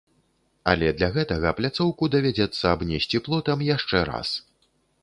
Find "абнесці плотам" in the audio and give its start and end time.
2.75-3.67